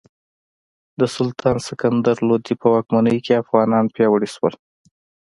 د 0.99 1.01
سلطان 1.15 1.57
سکندر 1.67 2.15
لودي 2.27 2.53
په 2.61 2.67
واکمنۍ 2.73 3.17
کې 3.25 3.41
افغانان 3.43 3.85
پیاوړي 3.95 4.29
شول. 4.35 4.53